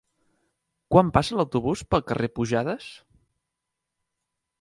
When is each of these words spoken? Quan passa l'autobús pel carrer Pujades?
Quan 0.93 1.11
passa 1.17 1.37
l'autobús 1.39 1.83
pel 1.91 2.03
carrer 2.11 2.31
Pujades? 2.39 2.87